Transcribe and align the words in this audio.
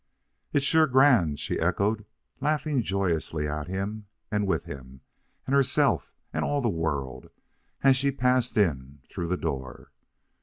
"It's 0.51 0.65
sure 0.65 0.87
grand," 0.87 1.39
she 1.39 1.59
echoed, 1.59 2.05
laughing 2.39 2.81
joyously 2.81 3.47
at 3.47 3.67
him 3.67 4.07
and 4.31 4.47
with 4.47 4.63
him 4.65 5.01
and 5.45 5.53
herself 5.55 6.11
and 6.33 6.43
all 6.43 6.59
the 6.59 6.69
world, 6.69 7.29
as 7.83 7.97
she 7.97 8.11
passed 8.11 8.57
in 8.57 9.03
through 9.11 9.27
the 9.27 9.37
door. 9.37 9.91